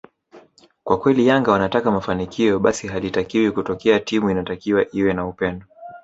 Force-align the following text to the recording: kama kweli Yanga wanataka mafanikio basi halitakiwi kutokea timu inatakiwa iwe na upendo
kama 0.85 0.99
kweli 0.99 1.27
Yanga 1.27 1.51
wanataka 1.51 1.91
mafanikio 1.91 2.59
basi 2.59 2.87
halitakiwi 2.87 3.51
kutokea 3.51 3.99
timu 3.99 4.29
inatakiwa 4.29 4.85
iwe 4.95 5.13
na 5.13 5.27
upendo 5.27 5.65